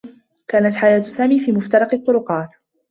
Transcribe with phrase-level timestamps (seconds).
[0.47, 2.49] كانت حياة سامي في مفترق الطّرقات.